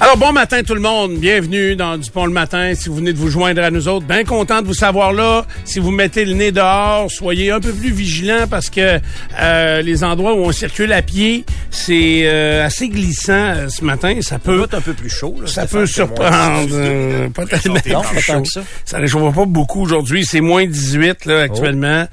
[0.00, 1.16] Alors, bon matin tout le monde.
[1.18, 2.72] Bienvenue dans Dupont le matin.
[2.76, 5.44] Si vous venez de vous joindre à nous autres, bien content de vous savoir là.
[5.64, 9.00] Si vous mettez le nez dehors, soyez un peu plus vigilants parce que
[9.40, 14.16] euh, les endroits où on circule à pied, c'est euh, assez glissant euh, ce matin.
[14.22, 15.34] Ça peut, être un peu plus chaud.
[15.42, 16.68] Là, ça peut surprendre.
[16.72, 18.44] euh, pas tellement plus chaud.
[18.44, 18.60] ça.
[18.84, 20.24] Ça réchauffe pas beaucoup aujourd'hui.
[20.24, 22.06] C'est moins 18 là actuellement.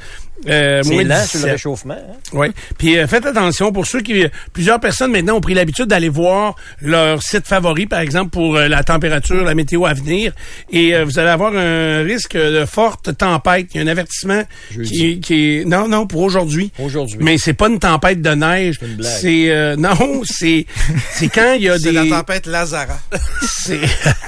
[0.49, 1.27] Euh, C'est moins lent 17.
[1.30, 1.94] sur le réchauffement.
[1.94, 2.16] hein?
[2.34, 2.48] Oui.
[2.77, 6.55] Puis euh, faites attention pour ceux qui plusieurs personnes maintenant ont pris l'habitude d'aller voir
[6.82, 10.34] leur site favori par exemple pour euh, la température, la météo à venir
[10.71, 14.43] et euh, vous allez avoir un risque de forte tempête, il y a un avertissement
[14.71, 16.71] qui, qui est non non pour aujourd'hui.
[16.79, 17.17] Aujourd'hui.
[17.21, 19.12] Mais c'est pas une tempête de neige, une blague.
[19.12, 20.65] c'est euh, non, c'est
[21.12, 22.98] c'est quand il y a C'est des la tempête Lazara.
[23.41, 23.79] c'est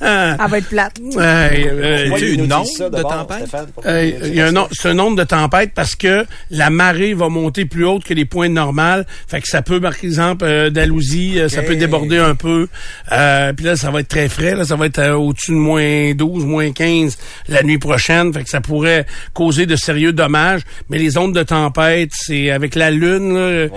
[0.00, 0.96] Elle va être plate.
[1.16, 3.38] Euh, il nous nom dit ça de d'abord, tempête?
[3.48, 3.90] Stéphane, pour qu'on
[4.24, 7.64] Il y a un c'est un nombre de tempêtes parce que la marée va monter
[7.64, 9.06] plus haute que les points normales.
[9.26, 12.68] Fait que ça peut, par exemple, euh, Dalhousie, euh, ça peut déborder un peu.
[13.12, 14.54] Euh, puis là, ça va être très frais.
[14.54, 17.16] Là, ça va être euh, au-dessus de moins 12, moins 15
[17.48, 18.32] la nuit prochaine.
[18.32, 20.62] Fait que ça pourrait causer de sérieux dommages.
[20.88, 23.34] Mais les ondes de tempête, c'est avec la lune.
[23.34, 23.68] Là,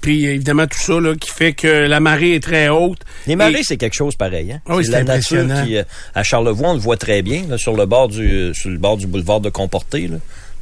[0.00, 3.00] Puis évidemment tout ça là, qui fait que la marée est très haute.
[3.26, 4.52] Les marées, Et- c'est quelque chose pareil.
[4.52, 4.60] Hein?
[4.66, 5.76] Oui, c'est la nature qui,
[6.14, 8.96] à Charlevoix, on le voit très bien, là, sur le bord du, sur le bord
[8.96, 10.08] du boulevard de Comporté.
[10.08, 10.16] Là.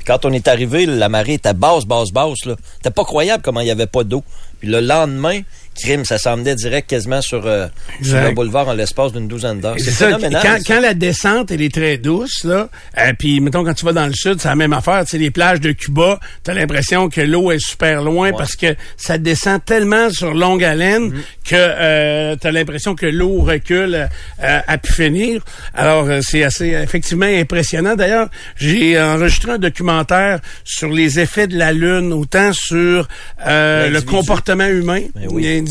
[0.09, 2.47] Quand on est arrivé, la marée était basse, basse, basse.
[2.47, 2.57] Là.
[2.77, 4.25] C'était pas croyable comment il y avait pas d'eau.
[4.59, 5.43] Puis le lendemain,
[5.79, 7.67] crime, ça s'emmenait direct quasiment sur, euh,
[8.03, 9.77] sur le boulevard en l'espace d'une douzaine d'heures.
[9.79, 10.61] C'est phénoménal.
[10.67, 12.69] quand, la descente elle est très douce là,
[12.99, 15.05] euh, puis mettons quand tu vas dans le sud, c'est la même affaire.
[15.05, 18.75] Tu sais, les plages de Cuba, t'as l'impression que l'eau est super loin parce que
[18.97, 21.13] ça descend tellement sur longue haleine
[21.45, 23.95] que euh, t'as l'impression que l'eau recule
[24.43, 25.43] euh, à pu finir.
[25.75, 27.97] Alors c'est assez effectivement impressionnant.
[27.97, 33.09] D'ailleurs, j'ai enregistré un documentaire sur les effets de la lune, autant sur
[33.47, 35.65] euh, le comportement humain, Ben oui.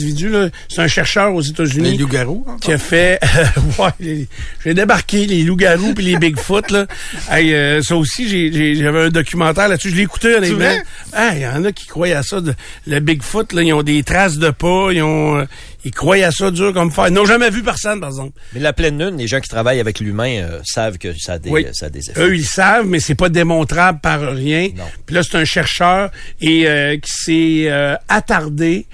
[0.69, 2.45] C'est un chercheur aux États-Unis Les loups-garous.
[2.61, 3.19] qui a fait
[3.79, 4.27] ouais,
[4.63, 6.85] j'ai débarqué les loups-garous puis les Bigfoot là.
[7.29, 8.27] Hey, euh, ça aussi
[8.75, 10.75] j'avais un documentaire là-dessus, je l'ai écouté honnêtement.
[11.13, 12.53] Ah, il y en a qui croient à ça de-
[12.85, 15.45] le Bigfoot là, ils ont des traces de pas, ils ont euh,
[15.85, 17.07] ils croient à ça dur comme fer.
[17.07, 18.33] Ils n'ont jamais vu personne par exemple.
[18.53, 21.39] Mais la pleine lune, les gens qui travaillent avec l'humain euh, savent que ça a
[21.39, 21.65] des, Oui.
[21.73, 22.19] ça a des effets.
[22.21, 24.69] Eux, ils savent, mais c'est pas démontrable par rien.
[24.75, 24.83] Non.
[25.05, 26.09] Puis là, c'est un chercheur
[26.41, 28.85] et euh, qui s'est euh, attardé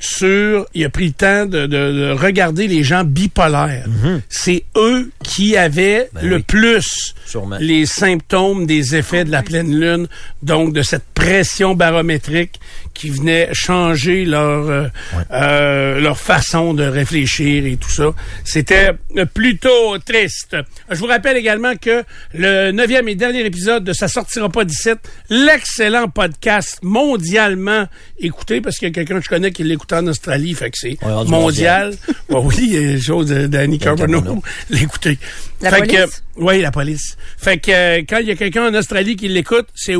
[0.00, 3.86] sur, il a pris le temps de, de- de regarder les gens bipolaires.
[4.28, 6.20] C'est eux qui avaient Mhm.
[6.22, 6.42] Ben le oui.
[6.42, 7.56] plus Sûrement.
[7.60, 10.08] les symptômes des effets de la pleine lune,
[10.42, 12.60] donc de cette pression barométrique
[12.92, 14.86] qui venait changer leur euh,
[15.32, 18.12] euh, leur façon de réfléchir et tout ça.
[18.44, 18.90] C'était
[19.34, 20.56] plutôt triste.
[20.90, 24.90] Je vous rappelle également que le neuvième et dernier épisode de Ça sortira pas d'ici,
[25.30, 27.86] l'excellent podcast mondialement
[28.18, 30.78] écouté, parce qu'il y a quelqu'un que je connais qui l'écoute en Australie, fait que
[30.78, 31.94] c'est Ouais, rendu mondial.
[32.28, 35.18] Ouais, oui, il y a des choses de Danny Carbono l'écouter.
[35.60, 35.94] La Fait police?
[35.96, 37.16] que- oui, la police.
[37.38, 39.94] Fait que euh, quand il y a quelqu'un en Australie qui l'écoute, c'est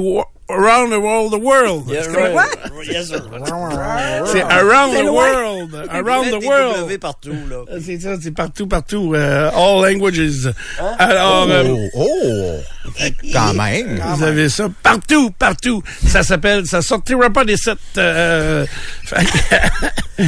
[0.46, 1.88] Around the World, the World.
[1.88, 2.34] Yes, C'est right.
[2.34, 3.22] comme- Yes, sir.
[4.26, 5.08] C'est Around C'est the.
[5.08, 5.74] World.
[5.90, 6.76] Around the World.
[6.80, 7.56] W partout, là.
[7.72, 9.14] Euh, C'est ça, c'est partout, partout.
[9.14, 10.52] euh, all languages.
[10.98, 11.64] Alors, euh,
[11.94, 12.90] Oh, oh.
[13.32, 13.98] Quand même.
[14.16, 15.82] vous avez ça partout, partout.
[16.06, 17.78] Ça s'appelle, ça sortira pas des sept.
[17.96, 18.66] Euh,
[20.16, 20.24] tu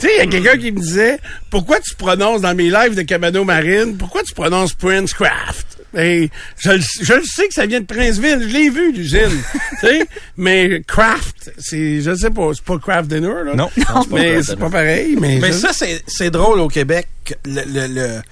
[0.00, 1.18] sais, il y a quelqu'un qui me disait,
[1.50, 5.66] pourquoi tu prononces dans mes lives de Cabano Marine, pourquoi tu prononces Prince Craft?
[5.92, 6.28] Ben,
[6.58, 9.42] je, le- je le sais que ça vient de Princeville, je l'ai vu l'usine,
[9.80, 13.54] tu sais, mais Craft, c'est, je sais pas, c'est pas Craft Dinner là.
[13.56, 13.68] Non.
[14.10, 15.40] mais c'est pas pareil, mais.
[15.40, 15.70] Mais je- ça,
[16.06, 17.08] c'est drôle au Québec.
[17.44, 18.22] le- le- le-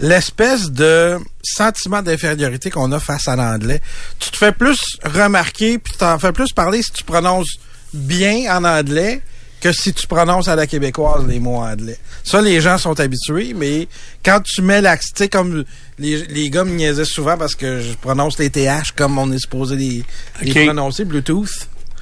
[0.00, 3.80] L'espèce de sentiment d'infériorité qu'on a face à l'anglais.
[4.18, 7.58] Tu te fais plus remarquer, puis t'en fais plus parler si tu prononces
[7.94, 9.20] bien en anglais
[9.60, 11.96] que si tu prononces à la québécoise les mots anglais.
[12.22, 13.88] Ça, les gens sont habitués, mais
[14.22, 15.64] quand tu mets l'accent, tu sais, comme
[15.98, 19.38] les, les gars me niaisaient souvent parce que je prononce les TH comme on est
[19.38, 20.04] supposé les,
[20.42, 20.64] les Ok.
[20.66, 21.48] prononcer, Bluetooth.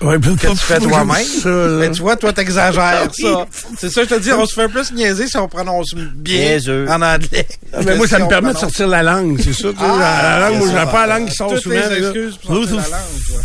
[0.00, 1.78] Ouais, que tu fais toi-même.
[1.78, 3.46] Mais tu vois, toi, t'exagères ça.
[3.78, 6.86] C'est ça, je te dis, on se fait plus niaiser si on prononce bien Niaiseux.
[6.88, 7.46] en anglais.
[7.72, 9.68] Ah, mais moi, ça si me permet de sortir la langue, c'est ça.
[9.78, 10.86] Ah, la langue, moi, j'ai ça.
[10.86, 11.76] pas la langue qui sort Toutes souvent.
[11.76, 12.08] les là.
[12.08, 13.40] excuses pour sortir la langue, toi.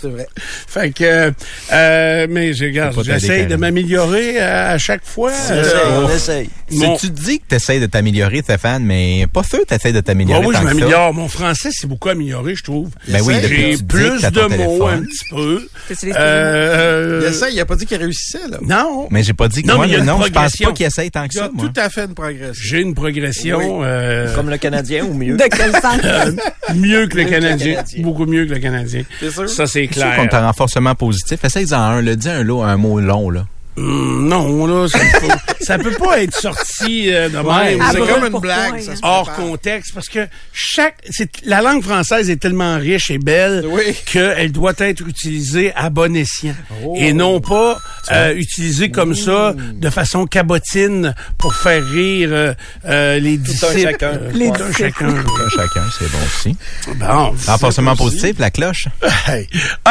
[0.00, 0.26] C'est vrai.
[0.66, 1.32] Fait que,
[1.72, 5.30] euh, mais je regarde, j'essaye de m'améliorer à, à chaque fois.
[5.50, 6.50] On Euh, essaye, on- on essaye.
[6.72, 9.74] mon- Tu te dis que tu essaies de t'améliorer, Stéphane, mais pas sûr que tu
[9.74, 10.46] essaies de Bon, t'améliorer.
[10.46, 10.64] oui, je ça.
[10.64, 11.12] m'améliore.
[11.14, 12.90] Mon français, c'est beaucoup amélioré, je trouve.
[13.08, 14.94] Ben oui, J'ai plus de mots, téléphone.
[14.94, 15.68] un petit peu.
[16.16, 18.58] Euh, Il essaie, il a pas dit qu'il réussissait, là.
[18.62, 19.08] non.
[19.10, 20.30] Mais j'ai pas dit que Non, moi, mais il y a une non, je pense
[20.30, 20.68] progression.
[20.68, 21.64] pas qu'il essaye tant que Il a ça, moi.
[21.72, 22.62] tout à fait une progression.
[22.64, 25.36] J'ai une progression euh, Comme le Canadien ou mieux.
[25.36, 26.00] De quel sens?
[26.74, 27.74] mieux que le Canadien.
[27.74, 28.02] Canadien.
[28.02, 29.02] Beaucoup mieux que le Canadien.
[29.20, 29.48] C'est sûr?
[29.48, 30.28] Ça, c'est C'est sûr qu'on clair.
[30.30, 31.44] t'a renforcement positif.
[31.44, 32.16] Essaye-en un, là.
[32.16, 33.46] Dis un, lot, un mot long, là.
[33.76, 35.26] Hum, non, là, ça peut,
[35.60, 37.80] ça peut pas être sorti euh, de même.
[37.80, 38.96] Ah, C'est comme une blague, ça hein.
[38.96, 43.64] se hors contexte parce que chaque c'est la langue française est tellement riche et belle
[43.66, 43.94] Oui.
[44.06, 46.94] qu'elle doit être utilisée à bon escient Oh.
[46.98, 47.78] et non pas
[48.12, 52.54] euh, utilisée comme ça de façon cabotine pour faire rire euh,
[52.86, 54.12] euh, les disciples chacun.
[54.14, 56.56] Euh, Les tout un chacun Un chacun, c'est bon aussi.
[56.96, 58.86] bon Renforcement positif, la cloche.
[59.26, 59.46] Hey.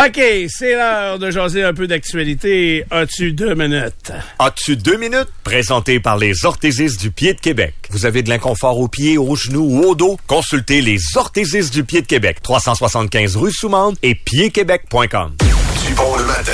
[0.06, 2.84] OK, c'est l'heure de jaser un peu d'actualité.
[2.92, 3.69] As-tu deux minutes?
[4.40, 5.28] As-tu deux minutes?
[5.44, 7.74] Présenté par les orthésistes du pied de Québec.
[7.90, 10.18] Vous avez de l'inconfort aux pieds, aux genoux ou au dos?
[10.28, 12.38] Consultez les orthésistes du pied de Québec.
[12.42, 15.36] 375 rue Soumande et piedquebec.com.
[15.88, 16.52] Du bon le matin.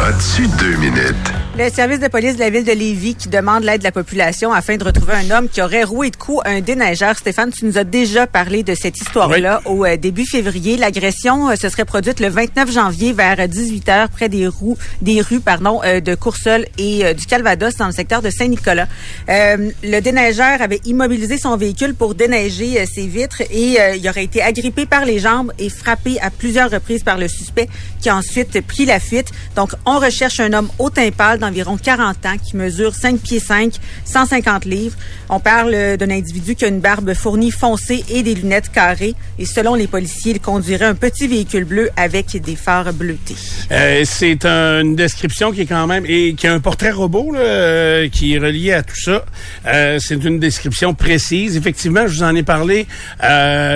[0.00, 1.32] As-tu deux minutes?
[1.58, 4.54] Le service de police de la ville de Lévis qui demande l'aide de la population
[4.54, 7.14] afin de retrouver un homme qui aurait roué de coups un déneigeur.
[7.18, 10.78] Stéphane, tu nous as déjà parlé de cette histoire-là au euh, début février.
[10.78, 15.40] L'agression euh, se serait produite le 29 janvier vers 18h près des, roues, des rues
[15.40, 18.88] pardon, euh, de Coursol et euh, du Calvados dans le secteur de Saint-Nicolas.
[19.28, 24.86] Le déneigeur avait immobilisé son véhicule pour déneiger ses vitres et il aurait été agrippé
[24.86, 27.68] par les jambes et frappé à plusieurs reprises par le suspect
[28.00, 29.28] qui a ensuite pris la fuite.
[29.54, 33.40] Donc, on recherche un homme au teint pâle d'environ 40 ans qui mesure 5 pieds
[33.40, 33.74] 5,
[34.04, 34.96] 150 livres.
[35.28, 39.14] On parle d'un individu qui a une barbe fournie foncée et des lunettes carrées.
[39.38, 43.34] Et selon les policiers, il conduirait un petit véhicule bleu avec des phares bleutés.
[43.70, 47.40] Euh, c'est une description qui est quand même et qui a un portrait robot là,
[47.40, 49.24] euh, qui est relié à tout ça.
[49.66, 51.56] Euh, c'est une description précise.
[51.56, 52.86] Effectivement, je vous en ai parlé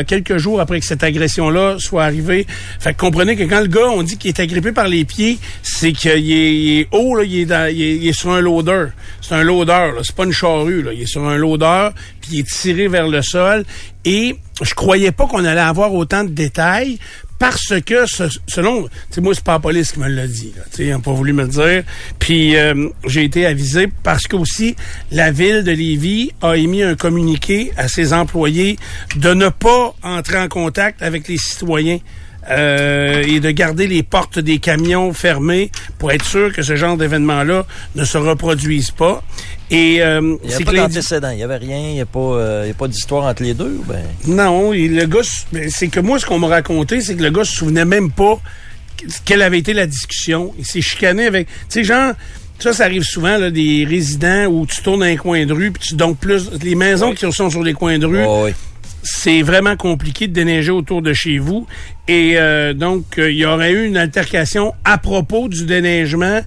[0.07, 2.47] quelques jours après que cette agression-là soit arrivée.
[2.81, 5.39] Fait que comprenez que quand le gars, on dit qu'il est agrippé par les pieds,
[5.63, 8.89] c'est qu'il est, il est haut, là, il, est dans- il, est, sur un loader.
[9.21, 10.85] C'est un loader, c'est pas une charrue.
[10.93, 13.65] Il est sur un loader, puis il est tiré vers le sol.
[14.05, 16.99] Et je croyais pas qu'on allait avoir autant de détails
[17.39, 18.07] parce que
[18.47, 21.13] selon sais moi c'est pas la police qui me l'a dit là, tu sais pas
[21.13, 21.83] voulu me le dire
[22.19, 24.75] puis euh, j'ai été avisé parce que aussi
[25.11, 28.79] la ville de Lévis a émis un communiqué à ses employés
[29.17, 31.99] de ne pas entrer en contact avec les citoyens
[32.51, 36.97] euh, et de garder les portes des camions fermées pour être sûr que ce genre
[36.97, 39.23] d'événement-là ne se reproduise pas.
[39.71, 41.31] Et euh, Il n'y a pas d'antécédent.
[41.31, 41.79] Il n'y avait rien.
[41.79, 43.81] Il n'y a pas, euh, il y a pas d'histoire entre les deux.
[43.89, 45.21] Ben, Non, et le gars,
[45.53, 48.11] mais c'est que moi, ce qu'on m'a raconté, c'est que le gars se souvenait même
[48.13, 48.39] pas
[48.97, 50.55] que- quelle avait été la discussion.
[50.59, 52.13] Il s'est chicané avec, tu sais, genre,
[52.61, 55.73] ça, ça arrive souvent, là, des résidents où tu tournes dans un coin de rue,
[55.73, 58.53] puis tu donc plus, les maisons qui sont sur les coins de rue, oh, oui.
[59.07, 61.67] C'est vraiment compliqué de déneiger autour de chez vous.
[62.09, 66.41] Et euh, donc, euh, il y aurait eu une altercation à propos du déneigement.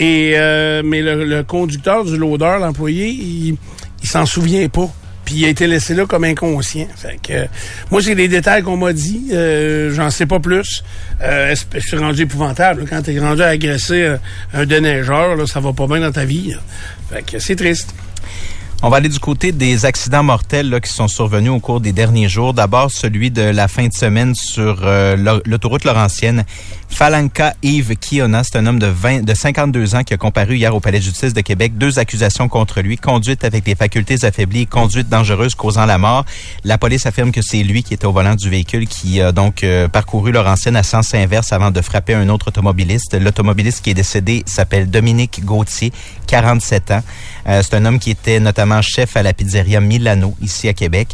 [0.00, 3.56] Et euh, mais le, le conducteur du loader, l'employé, il,
[4.02, 4.88] il s'en souvient pas.
[5.24, 6.86] Puis il a été laissé là comme inconscient.
[6.96, 7.44] Fait que euh,
[7.90, 9.26] moi, c'est les détails qu'on m'a dit.
[9.32, 10.82] Euh, J'en sais pas plus.
[11.20, 12.82] Euh, je suis rendu épouvantable.
[12.82, 12.86] là.
[12.88, 14.14] Quand t'es rendu à agresser
[14.54, 16.54] un déneigeur, là, ça va pas bien dans ta vie.
[17.12, 17.94] Fait que c'est triste.
[18.80, 21.92] On va aller du côté des accidents mortels là, qui sont survenus au cours des
[21.92, 22.54] derniers jours.
[22.54, 26.44] D'abord, celui de la fin de semaine sur euh, l'au- l'autoroute Laurentienne.
[26.88, 30.74] Falanka Yves Kiona, c'est un homme de, 20, de 52 ans qui a comparu hier
[30.76, 31.76] au Palais de justice de Québec.
[31.76, 36.24] Deux accusations contre lui, conduite avec les facultés affaiblies, conduite dangereuse causant la mort.
[36.62, 39.64] La police affirme que c'est lui qui était au volant du véhicule qui a donc
[39.64, 43.20] euh, parcouru Laurentienne à sens inverse avant de frapper un autre automobiliste.
[43.20, 45.92] L'automobiliste qui est décédé s'appelle Dominique Gauthier,
[46.28, 47.02] 47 ans.
[47.48, 51.08] Euh, c'est un homme qui était notamment chef à la pizzeria Milano, ici à Québec.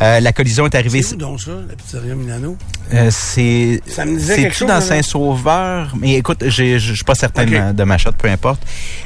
[0.00, 1.02] Euh, la collision est arrivée...
[1.02, 2.56] C'est où donc ça, la pizzeria Milano?
[2.94, 4.80] Euh, c'est Ça me disait quelque chose, dans là?
[4.80, 5.92] Saint-Sauveur?
[6.00, 8.62] Mais écoute je suis pas certain de, ma, de ma shot peu importe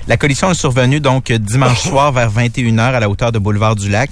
[0.07, 3.89] la collision est survenue donc dimanche soir vers 21h à la hauteur de boulevard du
[3.89, 4.11] Lac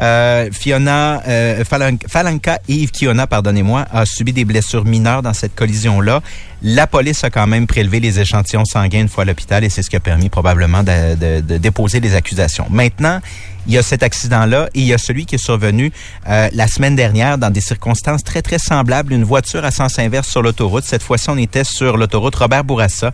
[0.00, 5.54] euh, Fiona euh, Falan- Falanka Yves Kiona pardonnez-moi a subi des blessures mineures dans cette
[5.56, 6.22] collision là
[6.62, 9.82] la police a quand même prélevé les échantillons sanguins une fois à l'hôpital et c'est
[9.82, 13.20] ce qui a permis probablement de, de- de déposer les accusations maintenant
[13.66, 15.92] Il y a cet accident-là et il y a celui qui est survenu
[16.26, 19.12] euh, la semaine dernière dans des circonstances très, très semblables.
[19.12, 20.84] Une voiture à sens inverse sur l'autoroute.
[20.84, 23.12] Cette fois-ci, on était sur l'autoroute Robert Bourassa.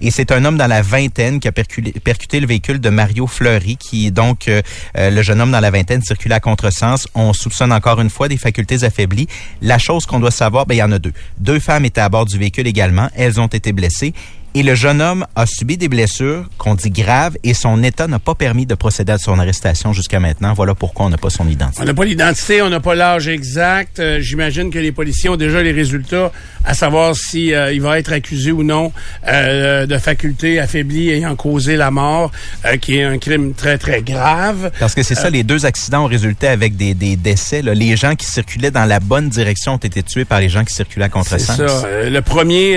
[0.00, 3.76] Et c'est un homme dans la vingtaine qui a percuté le véhicule de Mario Fleury,
[3.76, 4.62] qui donc, euh,
[4.96, 7.08] euh, le jeune homme dans la vingtaine circulait à contresens.
[7.16, 9.26] On soupçonne encore une fois des facultés affaiblies.
[9.60, 11.14] La chose qu'on doit savoir, ben, il y en a deux.
[11.38, 12.85] Deux femmes étaient à bord du véhicule également.
[13.14, 14.12] Elles ont été blessées.
[14.58, 18.18] Et le jeune homme a subi des blessures qu'on dit graves et son état n'a
[18.18, 20.54] pas permis de procéder à son arrestation jusqu'à maintenant.
[20.54, 21.82] Voilà pourquoi on n'a pas son identité.
[21.82, 23.98] On n'a pas l'identité, on n'a pas l'âge exact.
[23.98, 26.32] Euh, J'imagine que les policiers ont déjà les résultats
[26.64, 28.92] à savoir si euh, il va être accusé ou non
[29.28, 32.32] euh, de facultés affaiblies ayant causé la mort,
[32.80, 34.70] qui est un crime très très grave.
[34.80, 37.60] Parce que c'est ça, les deux accidents ont résulté avec des, des décès.
[37.60, 37.74] là.
[37.74, 40.72] Les gens qui circulaient dans la bonne direction ont été tués par les gens qui
[40.72, 41.56] circulaient à C'est contresens.
[41.58, 41.86] ça.
[41.86, 42.76] Euh, le premier,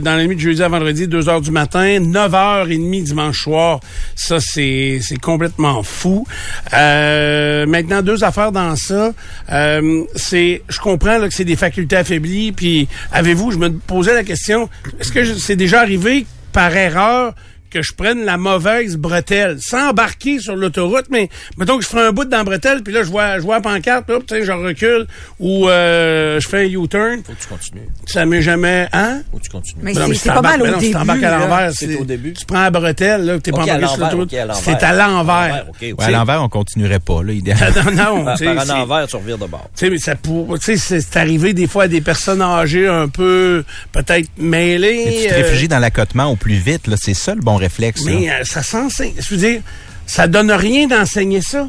[0.00, 3.02] dans la nuit de jeudi à vendredi, 2 heures du matin, 9 heures et demie
[3.02, 3.80] dimanche soir.
[4.14, 6.26] Ça, c'est c'est complètement fou.
[6.74, 9.12] Euh, maintenant, deux affaires dans ça.
[9.50, 12.52] Euh, c'est, je comprends que c'est des facultés affaiblies.
[12.52, 14.68] Puis, avez-vous, je me posais la question,
[15.00, 17.34] est-ce que c'est déjà arrivé par erreur
[17.76, 21.28] que je prenne la mauvaise bretelle, sans embarquer sur l'autoroute, mais
[21.58, 23.56] mettons que je ferai un bout dans la bretelle, puis là, je vois, je vois
[23.56, 25.06] la pancarte, là, tu sais, je recule,
[25.40, 27.22] ou euh, je fais un U-turn.
[27.24, 27.88] Faut que tu continues.
[28.06, 28.88] Ça m'est jamais...
[28.92, 29.22] Hein?
[29.30, 29.80] Faut que tu continues.
[29.82, 30.92] Mais Non, c'est mais c'est si pas mal t'embarques- au mais non, si début.
[30.98, 32.32] t'embarques à l'envers, C'est au début.
[32.32, 34.32] Tu prends la bretelle, là, t'es pas à embarqué sur l'envers, l'autoroute.
[34.32, 34.62] ok, à l'envers.
[34.64, 35.64] C'est à l'envers.
[35.68, 35.98] ok, ok.
[35.98, 37.66] Ouais, à l'envers, on continuerait pas, là, idéalement.
[37.92, 39.68] non, non, Par, tu sais, par c'est- en envers, tu revires de bord.
[39.76, 42.88] tu sais, mais ça pour, tu sais, c'est arrivé des fois à des personnes âgées
[42.88, 45.02] un peu, peut-être mêlées.
[45.06, 46.96] Mais tu te euh, réfugies dans l'accotement au plus vite, là.
[46.98, 48.04] C'est ça le bon réflexe.
[48.04, 49.14] Mais euh, ça s'enseigne.
[49.18, 49.60] Je veux dire,
[50.06, 51.68] ça donne rien d'enseigner ça.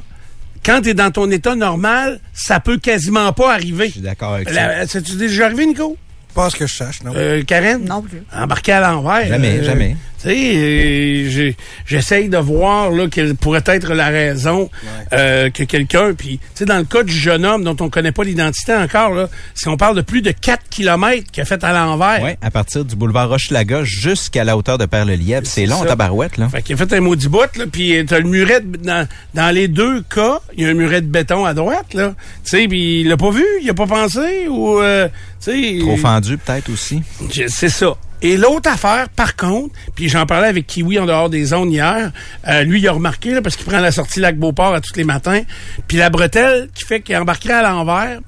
[0.65, 3.87] Quand tu es dans ton état normal, ça peut quasiment pas arriver.
[3.87, 4.87] Je suis d'accord avec ça.
[4.87, 5.97] C'est-tu déjà arrivé, Nico?
[6.33, 7.13] Pas ce que je sache, non.
[7.15, 7.83] Euh, Karen?
[7.83, 8.21] Non plus.
[8.31, 9.27] Embarqué à l'envers.
[9.27, 9.97] Jamais, euh, jamais.
[10.21, 11.55] Tu sais, euh, j'ai-
[11.85, 14.69] j'essaye de voir là quelle pourrait être la raison
[15.13, 18.11] euh, que quelqu'un, puis tu sais, dans le cas du jeune homme dont on connaît
[18.11, 21.63] pas l'identité encore, là, si on parle de plus de 4 kilomètres qu'il a fait
[21.63, 22.23] à l'envers.
[22.23, 25.45] Ouais, à partir du boulevard Rochelaga jusqu'à la hauteur de Père-le-Lièvre.
[25.45, 25.83] C'est long, ça.
[25.83, 26.49] en tabarouette, là.
[26.49, 29.53] Fait qu'il a fait un maudit bout, là, puis t'as le muret, de- dans, dans
[29.53, 32.15] les deux cas, il y a un muret de béton à droite, là.
[32.43, 35.07] Tu sais, puis il l'a pas vu, il a pas pensé, ou, euh,
[35.43, 35.79] tu sais...
[35.81, 37.01] Trop fendu, peut-être aussi.
[37.49, 37.95] C'est ça.
[38.21, 42.11] Et l'autre affaire, par contre, puis j'en parlais avec Kiwi en dehors des zones hier,
[42.47, 45.03] euh, lui, il a remarqué, là, parce qu'il prend la sortie Lac-Beauport à tous les
[45.03, 45.41] matins,
[45.87, 48.19] puis la bretelle qui fait qu'il embarquerait à l'envers,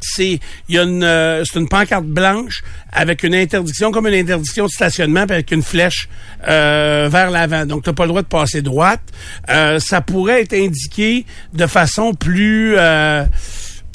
[0.00, 0.38] c'est
[0.68, 2.62] il y a une euh, c'est une pancarte blanche
[2.92, 6.08] avec une interdiction comme une interdiction de stationnement puis avec une flèche
[6.46, 7.66] euh, vers l'avant.
[7.66, 9.02] Donc t'as pas le droit de passer droite.
[9.50, 13.24] Euh, ça pourrait être indiqué de façon plus euh,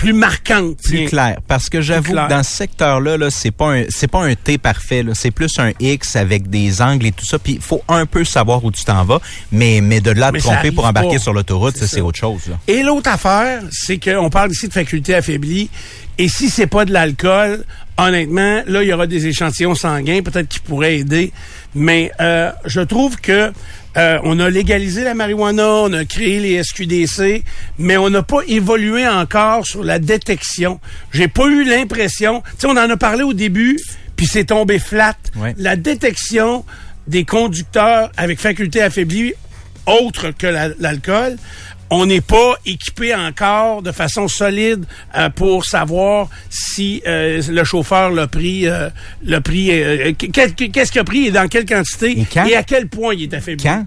[0.04, 1.08] plus marquante Plus tiens.
[1.08, 1.38] clair.
[1.48, 4.58] Parce que j'avoue que dans ce secteur-là, là, c'est pas un, c'est pas un T
[4.58, 5.04] parfait.
[5.14, 7.40] C'est plus un X avec des angles et tout ça.
[7.40, 9.20] Puis il faut un peu savoir où tu t'en vas.
[9.52, 11.20] Mais, mais de là ça tromper pour embarquer pas.
[11.20, 12.60] sur l'autoroute, c'est autre chose, là.
[12.68, 15.70] Et l'autre affaire, c'est qu'on parle ici de faculté affaiblie.
[16.18, 17.66] Et si c'est pas de l'alcool,
[17.98, 21.32] honnêtement, là, il y aura des échantillons sanguins, peut-être qui pourraient aider.
[21.76, 23.52] Mais euh, je trouve que
[23.98, 27.44] euh, on a légalisé la marijuana, on a créé les SQDC,
[27.78, 30.80] mais on n'a pas évolué encore sur la détection.
[31.12, 32.42] J'ai pas eu l'impression.
[32.42, 33.80] Tu sais, on en a parlé au début,
[34.16, 35.16] puis c'est tombé flat.
[35.36, 35.54] Ouais.
[35.58, 36.66] La détection
[37.08, 39.34] des conducteurs avec faculté affaiblie,
[39.86, 41.36] autre que la- l'alcool,
[41.96, 44.86] on n'est pas équipé encore de façon solide
[45.18, 48.90] euh, pour savoir si euh, le chauffeur l'a pris, euh,
[50.18, 53.34] qu'est- qu'est-ce qu'il a pris et dans quelle quantité Et à quel point il est
[53.34, 53.64] affaibli.
[53.64, 53.86] Quand?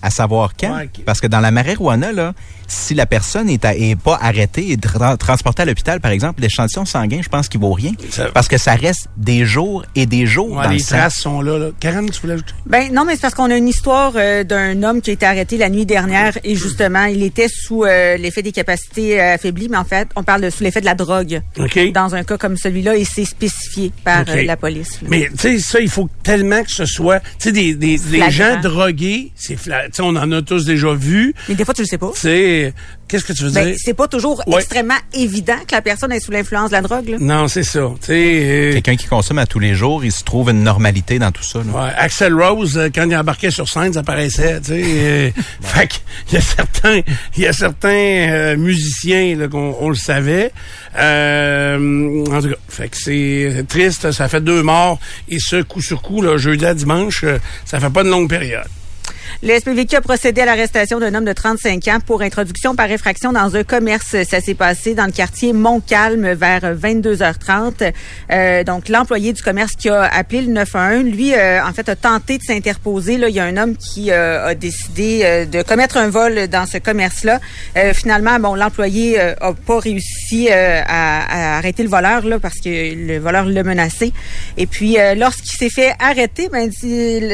[0.00, 0.76] À savoir quand?
[0.76, 0.88] Ouais.
[1.04, 2.32] Parce que dans la marijuana, là,
[2.72, 6.40] si la personne est, à- est pas arrêtée et tra- transportée à l'hôpital, par exemple,
[6.40, 7.92] l'échantillon sanguin, je pense qu'il vaut rien.
[8.10, 10.96] Ça- Parce que ça reste des jours et des jours Ouais, dans le les sang.
[10.96, 11.66] traces sont là, là.
[11.80, 12.52] Karen, tu voulais ajouter?
[12.66, 15.26] Ben non, mais c'est parce qu'on a une histoire euh, d'un homme qui a été
[15.26, 19.68] arrêté la nuit dernière et justement, il était sous euh, l'effet des capacités euh, affaiblies,
[19.68, 21.40] mais en fait, on parle de sous l'effet de la drogue.
[21.94, 25.00] Dans un cas comme celui-là, et c'est spécifié par euh, la police.
[25.02, 25.08] là.
[25.10, 28.18] Mais tu sais, ça, il faut tellement que ce soit, tu sais, des, des, des
[28.18, 28.30] Flagrant.
[28.30, 29.56] gens drogués, c'est
[30.00, 31.34] on en a tous déjà vu.
[31.48, 32.10] Mais des fois, tu le sais pas.
[32.14, 32.20] Tu
[33.08, 33.76] qu'est-ce que tu veux Ben, dire?
[33.78, 34.56] c'est pas toujours Ouais.
[34.60, 37.08] extrêmement évident que la personne est sous l'influence de la drogue.
[37.08, 37.16] Là.
[37.20, 37.80] Non, c'est ça.
[38.10, 41.42] Euh, Quelqu'un qui consomme à tous les jours, il se trouve une normalité dans tout
[41.42, 41.58] ça.
[41.60, 41.64] là.
[41.86, 44.82] Ouais, Axel Rose, euh, quand il embarquait sur scène, ça paraissait, tu sais.
[44.84, 45.30] euh,
[45.62, 45.94] fait que,
[46.30, 47.00] il y a certains,
[47.36, 50.52] il y a certains euh, musiciens qu'on on le savait.
[50.98, 54.10] Euh, en tout cas, fait que c'est triste.
[54.12, 57.80] Ça fait deux morts et ce coup sur coup, là, jeudi à dimanche, euh, ça
[57.80, 58.66] fait pas une longue période.
[59.44, 63.32] Le SPVQ a procédé à l'arrestation d'un homme de 35 ans pour introduction par effraction
[63.32, 64.14] dans un commerce.
[64.22, 67.92] Ça s'est passé dans le quartier Montcalm vers 22h30.
[68.30, 71.96] Euh, donc, l'employé du commerce qui a appelé le 911, lui, euh, en fait, a
[71.96, 73.18] tenté de s'interposer.
[73.18, 76.46] Là, il y a un homme qui euh, a décidé euh, de commettre un vol
[76.46, 77.40] dans ce commerce-là.
[77.76, 82.60] Euh, finalement, bon, l'employé euh, a pas réussi à, à arrêter le voleur là parce
[82.60, 84.12] que le voleur l'a menacé.
[84.56, 86.70] Et puis, lorsqu'il s'est fait arrêter, ben,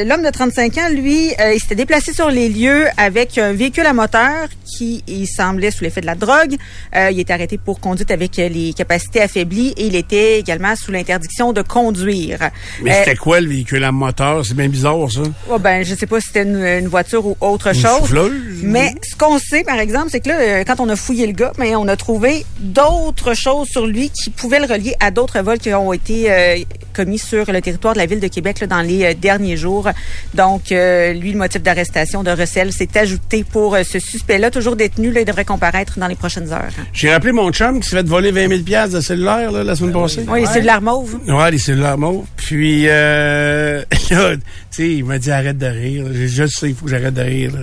[0.07, 3.93] l'homme de 35 ans, lui, il s'était déplacé sur les lieux avec un véhicule à
[3.93, 6.55] moteur qui, il semblait sous l'effet de la drogue.
[6.95, 10.75] Euh, il était arrêté pour conduite avec euh, les capacités affaiblies et il était également
[10.75, 12.49] sous l'interdiction de conduire.
[12.81, 14.45] Mais Euh, c'était quoi le véhicule à moteur?
[14.45, 15.21] C'est bien bizarre, ça.
[15.49, 17.99] Oh, ben, je sais pas si c'était une, une voiture ou autre Une chose.
[17.99, 18.59] souffleuse?
[18.63, 21.51] Mais ce qu'on sait, par exemple, c'est que là, quand on a fouillé le gars,
[21.57, 25.59] mais on a trouvé d'autres choses sur lui qui pouvaient le relier à d'autres vols
[25.59, 26.57] qui ont été euh,
[26.93, 29.89] commis sur le territoire de la ville de Québec là, dans les derniers jours.
[30.33, 35.11] Donc, lui, le motif d'arrestation de recel s'est ajouté pour euh, ce suspect-là, toujours détenu.
[35.11, 36.69] Là, il devrait comparaître dans les prochaines heures.
[36.93, 39.75] J'ai rappelé mon chum qui s'est fait voler 20 000 piastres de cellulaire là, la
[39.75, 40.25] semaine passée.
[40.27, 41.17] Oui, c'est de l'arme mauve.
[41.27, 42.25] Ouais, les cellulaires mauves.
[42.37, 43.81] Puis, euh,
[44.11, 44.41] là, tu
[44.71, 46.05] sais, il m'a dit arrête de rire.
[46.13, 47.51] Je, je sais, il faut que j'arrête de rire.
[47.53, 47.59] là.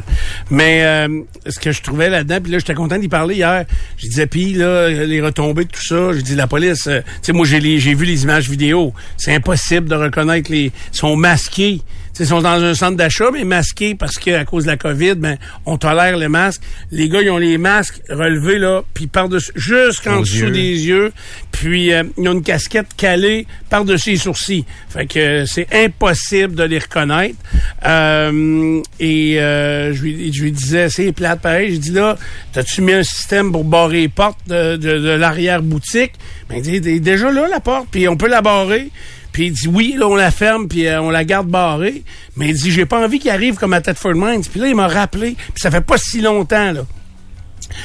[0.50, 3.64] Mais euh, ce que je trouvais là-dedans, puis là, j'étais content d'y parler hier.
[3.96, 7.12] Je disais, puis là, les retombées de tout ça, j'ai dit, la police, euh, tu
[7.22, 8.92] sais, moi, j'ai les- j'ai vu les images vidéo.
[9.16, 10.64] C'est impossible de reconnaître les...
[10.66, 11.80] Ils sont masqués.
[12.18, 15.36] Ils sont dans un centre d'achat, mais masqués parce qu'à cause de la COVID, ben,
[15.66, 16.62] on tolère les masques.
[16.90, 20.50] Les gars, ils ont les masques relevés, là, puis par-dessus, jusqu'en dessous yeux.
[20.50, 21.12] des yeux.
[21.52, 24.64] Puis, euh, ils ont une casquette calée par-dessus les sourcils.
[24.88, 27.36] Fait que euh, c'est impossible de les reconnaître.
[27.84, 31.72] Euh, et euh, je, lui, je lui disais, c'est plate pareil.
[31.72, 32.16] J'ai dit, là,
[32.52, 36.12] t'as-tu mis un système pour barrer les portes de, de, de l'arrière-boutique?
[36.48, 38.90] Ben, il dit, déjà là, la porte, puis on peut la barrer.
[39.36, 42.04] Puis il dit oui, là on la ferme puis euh, on la garde barrée,
[42.38, 44.40] mais il dit j'ai pas envie qu'il arrive comme à Thetford Mines.
[44.40, 46.86] Puis là il m'a rappelé, puis ça fait pas si longtemps là.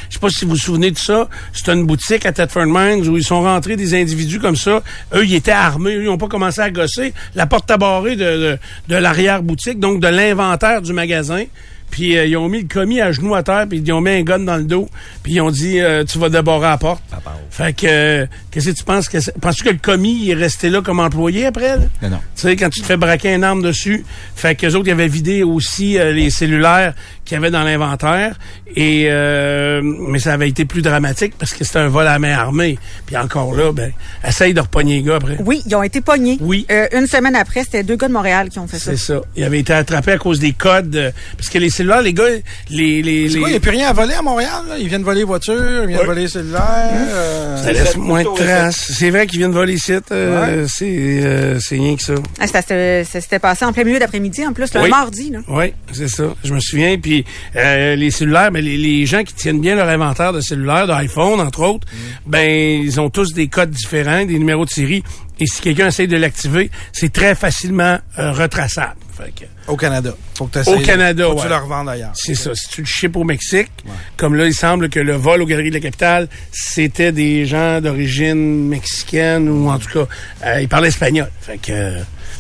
[0.08, 1.28] Je sais pas si vous vous souvenez de ça.
[1.52, 4.82] C'était une boutique à Thetford Mines où ils sont rentrés des individus comme ça.
[5.14, 5.94] Eux, ils étaient armés.
[5.94, 7.14] Eux, ils ont pas commencé à gosser.
[7.36, 11.44] La porte à barrer de, de, de l'arrière-boutique, donc de l'inventaire du magasin.
[11.92, 14.10] Puis euh, ils ont mis le commis à genoux à terre, puis ils ont mis
[14.12, 14.90] un gun dans le dos,
[15.22, 17.04] puis ils ont dit euh, tu vas débarrer la porte.
[17.50, 20.36] Fait que euh, qu'est-ce que tu penses que c'est- penses-tu que le commis il est
[20.36, 21.84] resté là comme employé après là?
[22.02, 22.18] Non, non.
[22.36, 24.06] Tu sais, quand tu te fais braquer une arme dessus,
[24.36, 26.94] fait qu'eux autres, ils avaient vidé aussi euh, les cellulaires
[27.26, 28.40] qu'il y avait dans l'inventaire.
[28.76, 32.34] Et euh, mais ça avait été plus dramatique parce que c'était un vol à main
[32.38, 32.78] armée.
[33.06, 33.92] Puis encore là, ben,
[34.28, 35.38] essaye de repogner les gars après.
[35.40, 36.38] Oui, ils ont été pognés.
[36.42, 36.66] Oui.
[36.72, 38.92] Euh, une semaine après, c'était deux gars de Montréal qui ont fait ça.
[38.92, 39.22] C'est ça.
[39.36, 40.96] Ils avaient été attrapés à cause des codes.
[40.96, 42.24] euh, parce que les cellulaires, les gars,
[42.70, 43.02] les...
[43.02, 44.76] les, C'est les quoi, il n'y a plus rien à voler à Montréal, là?
[44.80, 46.06] Ils viennent voler les voitures, ils viennent Ouais.
[46.06, 46.62] voler les cellulaires.
[46.94, 48.92] euh, ça laisse moins de traces.
[48.98, 49.94] C'est vrai qu'ils viennent voler ici.
[50.12, 50.86] Euh, C'est
[51.24, 52.14] euh, c'est rien que ça.
[52.40, 54.90] Ah, ça, s'était- ça s'était passé en plein milieu d'après-midi, en plus, le Oui.
[54.90, 55.30] mardi.
[55.32, 55.40] Là.
[55.48, 56.24] Oui, c'est ça.
[56.44, 56.98] Je me souviens.
[56.98, 60.88] Puis euh, les cellulaires, ben, les, les gens qui tiennent bien leur inventaire de cellulaires,
[60.88, 61.88] d'iPhone, entre autres,
[62.26, 65.04] ben ils ont tous des codes différents, des numéros de série.
[65.40, 68.96] Et si quelqu'un essaie de l'activer, c'est très facilement euh, retraçable.
[69.18, 70.14] Fait que, Au Canada.
[70.36, 71.44] Faut que Au Canada, faut que ouais.
[71.44, 72.12] tu le revendes ailleurs.
[72.14, 72.52] c'est ça.
[72.56, 73.72] Si tu le ships au Mexique,
[74.18, 77.82] comme là, il semble que le vol aux Galeries de la Capitale, c'était des gens
[77.82, 80.08] d'origine mexicaine ou en tout cas,
[80.46, 81.30] euh, ils parlaient espagnol.
[81.42, 82.00] Fait que, euh,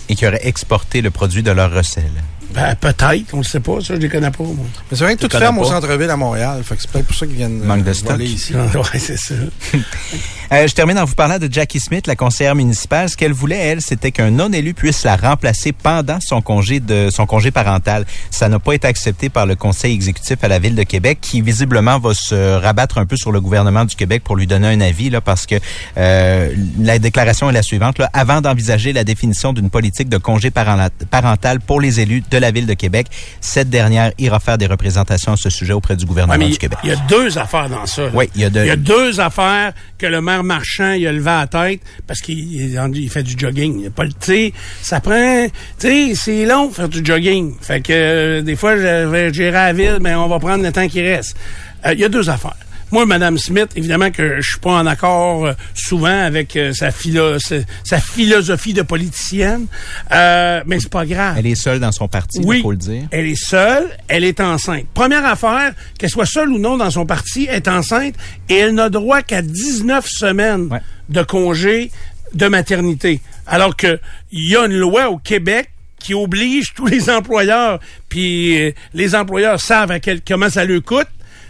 [0.09, 2.03] Et qui auraient exporté le produit de leur recel.
[2.53, 4.65] Ben, peut-être, on le sait pas, ça, je les connais pas, moi.
[4.89, 6.61] Mais c'est vrai que tout ferme au centre-ville à Montréal.
[6.63, 8.11] Fait que c'est peut-être pour ça qu'ils viennent Manque de euh, stock.
[8.11, 8.53] voler ici.
[8.55, 9.35] ouais, c'est ça.
[10.53, 13.09] Euh, je termine en vous parlant de Jackie Smith, la conseillère municipale.
[13.09, 17.25] Ce qu'elle voulait, elle, c'était qu'un non-élu puisse la remplacer pendant son congé de son
[17.25, 18.05] congé parental.
[18.31, 21.41] Ça n'a pas été accepté par le conseil exécutif à la ville de Québec, qui
[21.41, 24.81] visiblement va se rabattre un peu sur le gouvernement du Québec pour lui donner un
[24.81, 25.55] avis, là, parce que
[25.97, 27.97] euh, la déclaration est la suivante.
[27.97, 32.37] Là, avant d'envisager la définition d'une politique de congé parent- parental pour les élus de
[32.37, 33.07] la ville de Québec,
[33.39, 36.57] cette dernière ira faire des représentations à ce sujet auprès du Ouais, gouvernement mais du
[36.57, 36.79] Québec.
[36.83, 38.01] il y a deux affaires dans ça.
[38.01, 38.09] là.
[38.13, 41.05] Oui, il y a deux- Il y a deux affaires que le maire Marchand il
[41.07, 43.79] a levé la tête parce qu'il il- il fait du jogging.
[43.81, 45.47] Il a pas le tu ça prend
[45.79, 47.55] tu sais, c'est long faire du jogging.
[47.61, 50.87] Fait que euh, des fois je vais gérer la mais on va prendre le temps
[50.87, 51.35] qui reste.
[51.85, 52.55] Euh, Il y a deux affaires.
[52.91, 56.91] Moi, Madame Smith, évidemment que je suis pas en accord euh, souvent avec euh, sa,
[56.91, 59.67] philo- sa, sa philosophie de politicienne,
[60.11, 61.35] euh, mais c'est pas grave.
[61.37, 63.03] Elle est seule dans son parti, il Oui, faut le dire.
[63.11, 64.85] elle est seule, elle est enceinte.
[64.93, 68.15] Première affaire, qu'elle soit seule ou non dans son parti, elle est enceinte
[68.49, 70.81] et elle n'a droit qu'à 19 semaines Ouais.
[71.09, 71.91] de congé
[72.33, 73.21] de maternité.
[73.47, 73.99] Alors que
[74.31, 79.15] il y a une loi au Québec qui oblige tous les employeurs, puis euh, les
[79.15, 81.07] employeurs savent à quel, comment ça leur coûte,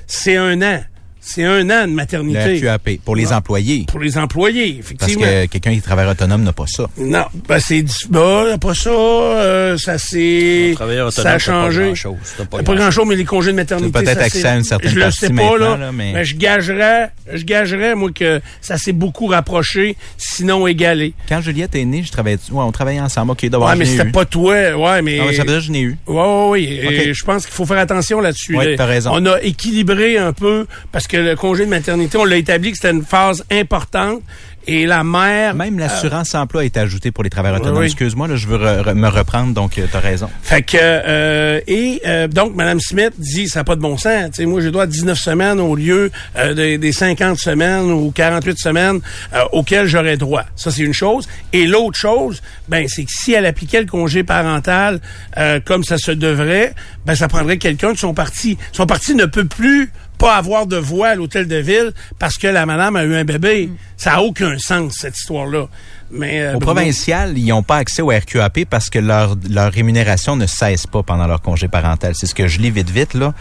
[0.07, 0.83] c'est un an.
[1.23, 2.59] C'est un an de maternité.
[2.59, 3.85] Le pour les employés.
[3.87, 5.25] Pour les employés, Parce effectivement.
[5.25, 6.87] que quelqu'un qui travaille autonome n'a pas ça.
[6.97, 11.93] Non, ben c'est du- bah, pas ça, euh, ça c'est ça autonome, a changé.
[11.93, 12.75] pas Pas, grand-chose.
[12.75, 14.99] grand chose, mais les congés de maternité, peut-être ça, accès c'est- à une certaine Je
[14.99, 16.25] le sais pas là, là, mais- mais...
[16.25, 21.13] je gagerais, je gagerais moi que ça s'est beaucoup rapproché, sinon égalé.
[21.29, 23.31] Quand Juliette est née, je travaillais, ouais, on travaillait ensemble.
[23.33, 25.65] OK, d'abord, Ouais, mais c'était pas toi, ouais, mais Ah ouais, ça veut dire que
[25.65, 25.97] je n'ai eu.
[26.07, 26.61] Ouais, ouais, ouais.
[26.63, 27.13] Et Ok.
[27.15, 28.57] je pense qu'il faut faire attention là-dessus.
[28.57, 28.75] Oui, là.
[28.75, 29.11] t'as raison.
[29.13, 32.77] On a équilibré un peu parce que le congé de maternité, on l'a établi que
[32.77, 34.21] c'était une phase importante
[34.67, 35.55] et la mère.
[35.55, 37.79] Même l'assurance emploi est ajoutée pour les travailleurs autonomes.
[37.79, 37.85] oui.
[37.87, 40.29] Excuse-moi, là, je veux re- re- me reprendre, donc tu as raison.
[40.43, 44.25] Fait que euh, et euh, donc Madame Smith dit ça n'a pas de bon sens.
[44.31, 47.91] Tu sais, moi j'ai droit à 19 semaines au lieu euh, des, des 50 semaines
[47.91, 48.99] ou 48 semaines
[49.33, 50.43] euh, auxquelles j'aurais droit.
[50.55, 51.27] Ça c'est une chose.
[51.53, 54.99] Et l'autre chose, ben c'est que si elle appliquait le congé parental
[55.37, 56.75] euh, comme ça se devrait,
[57.07, 58.59] ben ça prendrait quelqu'un de son parti.
[58.73, 62.47] Son parti ne peut plus pas avoir de voix à l'hôtel de ville parce que
[62.47, 63.69] la madame a eu un bébé.
[63.97, 65.67] Ça a aucun sens cette histoire-là.
[66.11, 70.35] Mais euh, Au provincial, ils n'ont pas accès au RQAP parce que leur, leur rémunération
[70.35, 72.13] ne cesse pas pendant leur congé parental.
[72.15, 73.33] C'est ce que je lis vite, vite, là.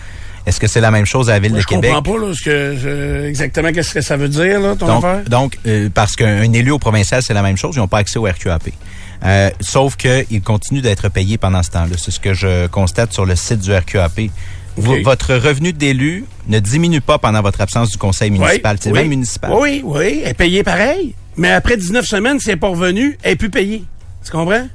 [0.46, 1.92] Est-ce que c'est la même chose à la Ville de je Québec?
[1.92, 5.04] comprends pas là, ce que euh, exactement qu'est-ce que ça veut dire là ton Donc,
[5.04, 5.24] affaire?
[5.28, 8.18] donc euh, parce qu'un élu au provincial, c'est la même chose, ils n'ont pas accès
[8.18, 8.70] au RQAP.
[9.22, 11.94] Euh, sauf qu'ils continuent d'être payés pendant ce temps-là.
[11.98, 14.30] C'est ce que je constate sur le site du RQAP.
[14.78, 18.74] Votre revenu d'élu ne diminue pas pendant votre absence du conseil municipal.
[18.76, 18.98] Oui, c'est oui.
[18.98, 19.52] même municipal.
[19.54, 21.14] Oui, oui, elle est payée pareil.
[21.36, 23.84] Mais après 19 semaines, si elle n'est pas revenue, elle est plus payée.
[24.24, 24.66] Tu comprends?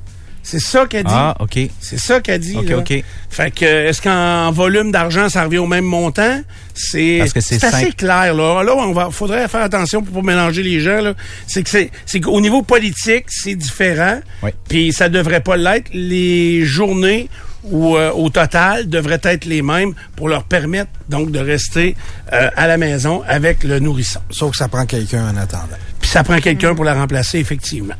[0.46, 1.12] C'est ça qu'elle dit.
[1.12, 1.58] Ah, OK.
[1.82, 2.56] C'est ça qu'elle dit.
[2.56, 2.78] OK, là.
[2.78, 3.04] OK.
[3.32, 6.40] Fait que, est-ce qu'en volume d'argent, ça revient au même montant?
[6.76, 8.62] C'est Parce que c'est assez clair, là.
[8.62, 11.16] Là, on va, faudrait faire attention pour pas mélanger les gens, là.
[11.48, 14.20] C'est que c'est, c'est qu'au niveau politique, c'est différent.
[14.44, 14.52] Oui.
[14.70, 15.90] Puis ça devrait pas l'être.
[15.94, 17.28] Les journées
[17.72, 21.96] ou euh, au total devraient être les mêmes pour leur permettre donc de rester
[22.34, 24.22] euh, à la maison avec le nourrisson.
[24.30, 25.78] Sauf que ça prend quelqu'un en attendant.
[26.00, 27.96] Puis ça prend quelqu'un pour la remplacer, effectivement.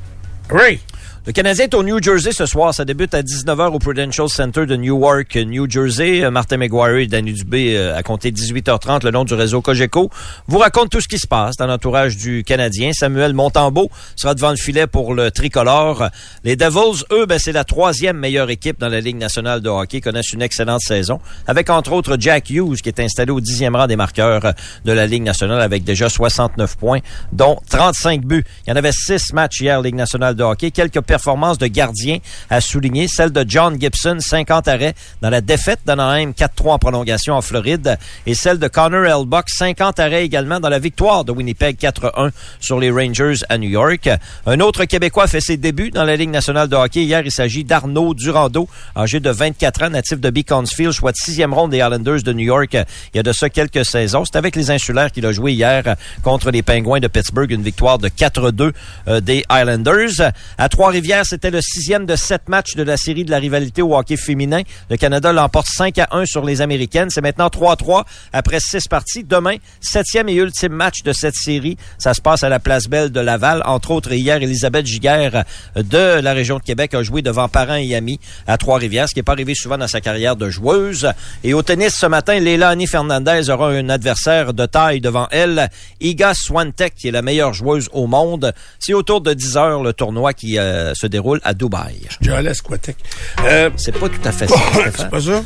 [0.52, 0.80] Oui.
[1.28, 2.72] Le Canadien est au New Jersey ce soir.
[2.72, 6.24] Ça débute à 19h au Prudential Center de Newark, New Jersey.
[6.24, 10.12] Euh, Martin McGuire et Danny Dubé, euh, à compter 18h30, le long du réseau Cogeco,
[10.46, 12.92] vous racontent tout ce qui se passe dans l'entourage du Canadien.
[12.94, 16.10] Samuel Montembeau sera devant le filet pour le tricolore.
[16.44, 20.02] Les Devils, eux, ben, c'est la troisième meilleure équipe dans la Ligue nationale de hockey,
[20.02, 23.88] connaissent une excellente saison, avec entre autres Jack Hughes, qui est installé au dixième rang
[23.88, 24.52] des marqueurs euh,
[24.86, 27.00] de la Ligue nationale, avec déjà 69 points,
[27.32, 28.46] dont 35 buts.
[28.68, 30.70] Il y en avait six matchs hier, Ligue nationale de hockey.
[30.70, 32.18] Quelques performances de gardien
[32.50, 33.08] à souligner.
[33.08, 37.98] Celle de John Gibson, 50 arrêts dans la défaite d'Anaheim 4-3 en prolongation en Floride.
[38.26, 42.80] Et celle de Connor Elbuck, 50 arrêts également dans la victoire de Winnipeg 4-1 sur
[42.80, 44.10] les Rangers à New York.
[44.46, 47.04] Un autre Québécois fait ses débuts dans la Ligue nationale de hockey.
[47.04, 51.54] Hier, il s'agit d'Arnaud Durando, âgé de 24 ans, natif de Beaconsfield, choix de sixième
[51.54, 52.76] ronde des Islanders de New York
[53.14, 54.24] il y a de ça quelques saisons.
[54.26, 57.98] C'est avec les Insulaires qu'il a joué hier contre les Pingouins de Pittsburgh, une victoire
[57.98, 58.74] de 4-2
[59.08, 60.32] euh, des Islanders.
[60.58, 63.96] À Trois-Rivières, c'était le sixième de sept matchs de la série de la rivalité au
[63.96, 64.62] hockey féminin.
[64.90, 67.10] Le Canada l'emporte 5 à 1 sur les Américaines.
[67.12, 69.24] C'est maintenant 3-3 après six parties.
[69.24, 71.78] Demain, septième et ultime match de cette série.
[72.00, 73.62] Ça se passe à la Place Belle de Laval.
[73.66, 75.44] Entre autres, hier, Elisabeth Giguère
[75.76, 79.20] de la région de Québec a joué devant parents et amis à Trois-Rivières, ce qui
[79.20, 81.12] n'est pas arrivé souvent dans sa carrière de joueuse.
[81.44, 85.70] Et au tennis ce matin, Leilani Fernandez aura un adversaire de taille devant elle,
[86.02, 88.54] Iga Swiatek, qui est la meilleure joueuse au monde.
[88.80, 92.02] C'est autour de 10 heures le tournoi qui euh, se déroule à Dubaï.
[92.22, 92.96] Déjà allé à.
[93.44, 94.56] Euh, C'est pas tout à fait ça,
[94.98, 95.44] c'est pas ça?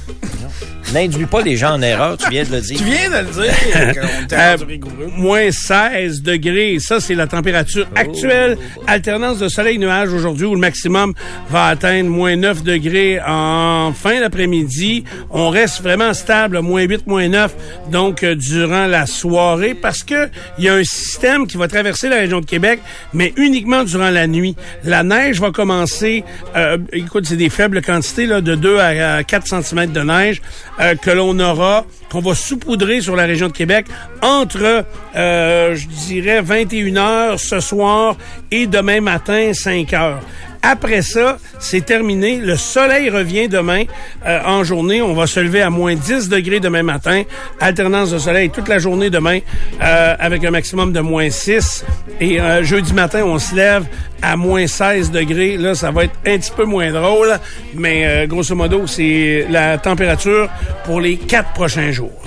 [0.94, 2.78] N'induis pas les gens en erreur, tu viens de le dire.
[2.78, 3.54] Tu viens de le dire.
[4.32, 5.10] Euh, rigoureux.
[5.16, 6.78] moins 16 degrés.
[6.80, 8.58] Ça, c'est la température actuelle.
[8.88, 11.14] Alternance de soleil-nuage aujourd'hui où le maximum
[11.50, 15.04] va atteindre moins 9 degrés en fin d'après-midi.
[15.32, 17.54] On reste vraiment stable, moins 8, moins 9,
[17.92, 22.08] donc euh, durant la soirée parce que il y a un système qui va traverser
[22.10, 22.80] la région de Québec,
[23.14, 24.56] mais uniquement durant la nuit.
[24.84, 26.24] La neige va commencer,
[26.56, 30.42] euh, écoute, c'est des faibles quantités, là, de 2 à, à 4 cm de neige
[30.80, 33.86] euh, que l'on aura, qu'on va saupoudrer sur la région de Québec
[34.22, 38.16] entre, euh, je dirais, 21 heures ce soir
[38.52, 40.22] et demain matin, 5 heures.
[40.62, 42.38] Après ça, c'est terminé.
[42.38, 43.84] Le soleil revient demain
[44.26, 45.02] euh, en journée.
[45.02, 47.24] On va se lever à moins 10 degrés demain matin.
[47.60, 49.40] Alternance de soleil toute la journée demain
[49.82, 51.86] euh, avec un maximum de moins 6.
[52.20, 53.86] Et euh, jeudi matin, on se lève
[54.22, 55.58] à moins 16 degrés.
[55.58, 57.40] Là, ça va être un petit peu moins drôle.
[57.76, 60.50] Mais euh, grosso modo, c'est la température
[60.84, 62.22] pour les quatre prochains jours.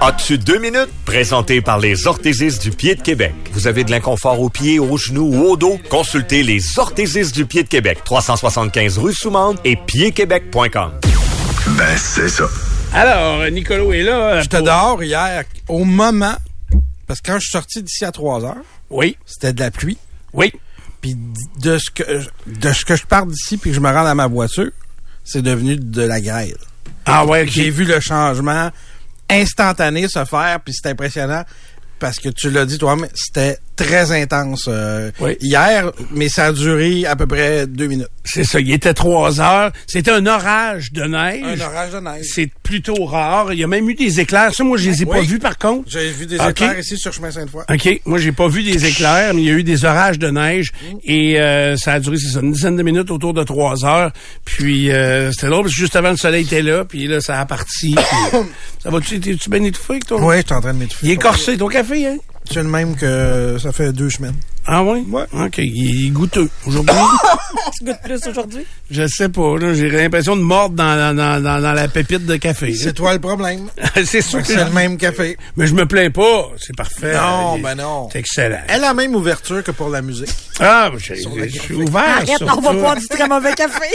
[0.00, 0.90] As-tu deux minutes?
[1.06, 3.32] Présenté par les orthésistes du pied de Québec.
[3.52, 5.78] Vous avez de l'inconfort aux pieds, aux genoux ou au dos?
[5.88, 7.75] Consultez les orthésistes du pied de Québec.
[7.82, 10.92] 375 rue Soumande et piedquebec.com.
[11.78, 12.44] Ben, c'est ça.
[12.92, 14.18] Alors, Nicolo est là.
[14.36, 16.36] euh, J'étais pour- dehors hier, au moment
[17.06, 18.56] Parce que quand je suis sorti d'ici à 3 heures,
[18.90, 19.98] Oui, c'était de la pluie.
[20.32, 20.52] oui.
[21.02, 21.16] Puis
[21.60, 22.02] de ce que
[22.46, 24.70] de ce que je pars d'ici puis que je me rends à ma voiture,
[25.24, 26.56] c'est devenu de la grêle.
[27.04, 27.48] Ah ouais, ok.
[27.50, 28.70] J'ai vu le changement
[29.30, 31.44] instantané se faire, puis c'est impressionnant
[31.98, 35.36] parce que tu l'as dit toi, mais c'était très intense euh, Oui.
[35.40, 38.08] hier, mais ça a duré à peu près deux minutes.
[38.24, 39.70] C'est ça, il était trois heures.
[39.86, 41.60] C'était un orage de neige.
[41.60, 42.26] Un orage de neige.
[42.34, 43.52] C'est plutôt rare.
[43.52, 44.52] Il y a même eu des éclairs.
[44.52, 45.88] Ça, moi, je les ai pas vus, par contre.
[45.88, 47.62] J'ai vu des éclairs ici sur chemin Sainte-Foy.
[47.70, 48.00] OK.
[48.04, 50.72] Moi, j'ai pas vu des éclairs, mais il y a eu des orages de neige
[50.76, 50.96] Mm.
[51.04, 54.10] et euh, ça a duré, c'est ça, une dizaine de minutes autour de trois heures.
[54.44, 57.40] Puis euh, c'était drôle parce que juste avant, le soleil était là, puis là, ça
[57.40, 57.94] a parti.
[58.30, 58.38] puis,
[58.82, 60.18] ça va-tu, t'es-tu bien étouffé toi?
[60.20, 61.06] Oui, je suis en train de m'étouffer.
[61.06, 62.16] Il est corsé, ton café, hein?
[62.48, 64.36] C'est le même que ça fait deux semaines.
[64.68, 65.06] Ah oui?
[65.10, 65.24] Ouais.
[65.32, 65.58] OK.
[65.58, 66.48] Il est goûteux.
[66.66, 66.94] Aujourd'hui,
[67.78, 68.66] Tu goûtes plus aujourd'hui?
[68.90, 69.56] je sais pas.
[69.58, 72.74] là, J'ai l'impression de mordre dans, la- dans, dans, dans la pépite de café.
[72.74, 73.68] C'est toi le problème.
[74.04, 75.36] c'est sûr que C'est le même café.
[75.56, 76.48] Mais je me plains pas.
[76.58, 77.14] C'est parfait.
[77.16, 78.08] Non, Il- ben non.
[78.12, 78.58] C'est excellent.
[78.68, 80.34] Elle a la même ouverture que pour la musique.
[80.58, 83.86] Ah, je, je suis ouvert Arrête, sur on va boire du très mauvais café.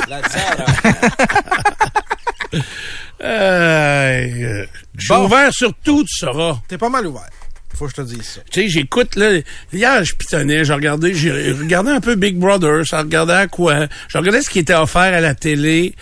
[3.24, 4.66] Euh, euh,
[4.98, 5.26] je suis Bon.
[5.26, 6.58] ouvert sur tout, tu sauras.
[6.68, 7.30] T'es pas mal ouvert.
[7.74, 8.42] Faut que je te dise ça.
[8.52, 9.40] Tu sais, j'écoute, là,
[9.74, 13.88] hier, je pitonnais, j'ai regardé, j'ai regardé un peu Big Brother, ça regardait à quoi?
[14.08, 15.96] Je regardais ce qui était offert à la télé,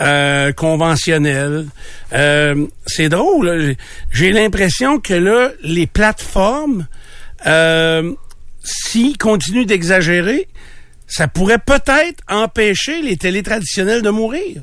[0.00, 1.66] euh, conventionnelle.
[2.12, 3.76] Euh, c'est drôle,
[4.12, 6.86] j'ai l'impression que là, les plateformes,
[7.46, 8.12] euh,
[8.64, 10.48] s'ils continuent d'exagérer,
[11.06, 14.62] ça pourrait peut-être empêcher les télés traditionnelles de mourir.